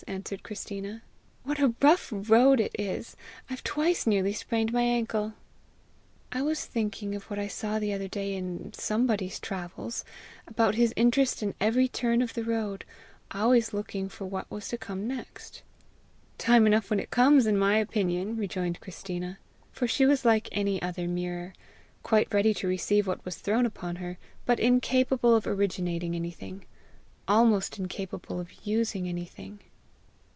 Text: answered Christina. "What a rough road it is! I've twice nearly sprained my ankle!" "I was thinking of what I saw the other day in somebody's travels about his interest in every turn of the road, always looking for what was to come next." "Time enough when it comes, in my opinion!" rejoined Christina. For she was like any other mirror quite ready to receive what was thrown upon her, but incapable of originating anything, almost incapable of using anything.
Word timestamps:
answered 0.07 0.41
Christina. 0.41 1.03
"What 1.43 1.59
a 1.59 1.75
rough 1.79 2.09
road 2.11 2.59
it 2.59 2.75
is! 2.77 3.15
I've 3.51 3.63
twice 3.63 4.07
nearly 4.07 4.33
sprained 4.33 4.73
my 4.73 4.81
ankle!" 4.81 5.33
"I 6.31 6.41
was 6.41 6.65
thinking 6.65 7.13
of 7.13 7.29
what 7.29 7.37
I 7.37 7.47
saw 7.47 7.77
the 7.77 7.93
other 7.93 8.07
day 8.07 8.33
in 8.33 8.73
somebody's 8.73 9.39
travels 9.39 10.03
about 10.47 10.73
his 10.73 10.91
interest 10.95 11.43
in 11.43 11.53
every 11.61 11.87
turn 11.87 12.23
of 12.23 12.33
the 12.33 12.43
road, 12.43 12.83
always 13.29 13.73
looking 13.73 14.09
for 14.09 14.25
what 14.25 14.49
was 14.49 14.67
to 14.69 14.77
come 14.77 15.07
next." 15.07 15.61
"Time 16.39 16.65
enough 16.65 16.89
when 16.89 16.99
it 16.99 17.11
comes, 17.11 17.45
in 17.45 17.55
my 17.55 17.77
opinion!" 17.77 18.35
rejoined 18.35 18.81
Christina. 18.81 19.37
For 19.71 19.87
she 19.87 20.07
was 20.07 20.25
like 20.25 20.49
any 20.51 20.81
other 20.81 21.07
mirror 21.07 21.53
quite 22.01 22.33
ready 22.33 22.55
to 22.55 22.67
receive 22.67 23.05
what 23.05 23.23
was 23.23 23.37
thrown 23.37 23.67
upon 23.67 23.97
her, 23.97 24.17
but 24.47 24.59
incapable 24.59 25.35
of 25.35 25.45
originating 25.45 26.15
anything, 26.15 26.65
almost 27.27 27.77
incapable 27.77 28.39
of 28.39 28.65
using 28.65 29.07
anything. 29.07 29.59